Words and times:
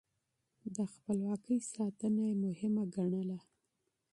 د 0.75 0.77
خپلواکۍ 0.93 1.57
ساتنه 1.73 2.21
يې 2.29 2.35
مهمه 2.45 2.83
ګڼله. 2.95 3.39